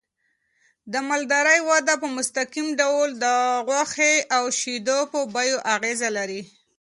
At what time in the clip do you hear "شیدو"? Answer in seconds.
4.59-4.99